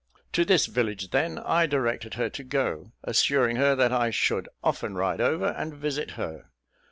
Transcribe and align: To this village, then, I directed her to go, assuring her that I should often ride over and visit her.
To 0.33 0.43
this 0.43 0.65
village, 0.65 1.11
then, 1.11 1.37
I 1.37 1.67
directed 1.67 2.15
her 2.15 2.27
to 2.27 2.43
go, 2.43 2.91
assuring 3.03 3.57
her 3.57 3.75
that 3.75 3.93
I 3.93 4.09
should 4.09 4.49
often 4.63 4.95
ride 4.95 5.21
over 5.21 5.49
and 5.49 5.75
visit 5.75 6.09
her. 6.17 6.49